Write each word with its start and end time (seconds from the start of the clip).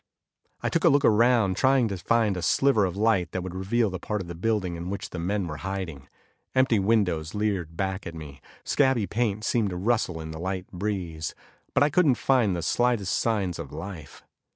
I 0.63 0.69
took 0.69 0.83
a 0.83 0.89
look 0.89 1.05
around, 1.05 1.57
trying 1.57 1.87
to 1.89 1.97
find 1.99 2.35
a 2.35 2.41
sliver 2.41 2.85
of 2.85 2.97
light 2.97 3.33
that 3.33 3.43
would 3.43 3.53
reveal 3.53 3.91
the 3.91 3.99
part 3.99 4.19
of 4.19 4.27
the 4.27 4.33
building 4.33 4.75
in 4.75 4.89
which 4.89 5.11
the 5.11 5.19
men 5.19 5.45
were 5.45 5.57
hiding. 5.57 6.07
Empty 6.55 6.79
windows 6.79 7.35
leered 7.35 7.77
back 7.77 8.07
at 8.07 8.15
me, 8.15 8.41
scabby 8.63 9.05
paint 9.05 9.43
seemed 9.43 9.69
to 9.69 9.77
rustle 9.77 10.19
in 10.19 10.31
the 10.31 10.39
light 10.39 10.65
breeze, 10.71 11.35
but 11.75 11.83
I 11.83 11.91
couldn't 11.91 12.15
find 12.15 12.55
the 12.55 12.63
slightest 12.63 13.15
signs 13.15 13.59
of 13.59 13.71
life. 13.71 14.23